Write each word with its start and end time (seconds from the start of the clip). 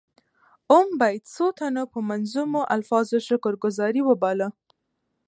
اووم 0.71 0.87
بیت 0.99 1.23
څو 1.35 1.45
تنو 1.57 1.83
په 1.93 1.99
منظومو 2.09 2.61
الفاظو 2.75 3.17
شکر 3.27 3.53
ګذاري 3.63 4.01
وباله. 4.05 4.47